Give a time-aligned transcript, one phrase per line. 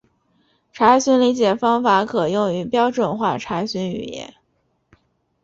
[0.73, 4.33] 查询理解方法可用于标准化查询语言。